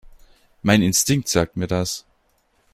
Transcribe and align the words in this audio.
Mein 0.63 0.81
Instinkt 0.81 1.27
sagt 1.27 1.57
mir 1.57 1.67
das. 1.67 2.07